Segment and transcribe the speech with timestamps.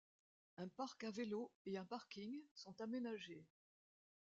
[0.57, 3.45] Un parc à vélos et un parking sont aménagés.